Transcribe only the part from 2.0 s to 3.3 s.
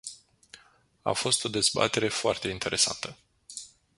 foarte interesantă.